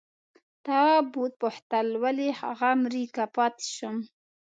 تواب 0.65 1.07
وپوښتل 1.23 1.87
ولې 2.03 2.27
هغه 2.41 2.69
مري 2.81 3.05
که 3.15 3.23
پاتې 3.35 3.67
شم؟ 3.75 3.97